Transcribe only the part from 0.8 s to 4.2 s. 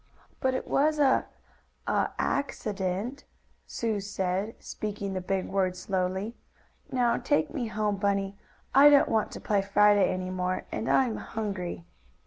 a a accident," Sue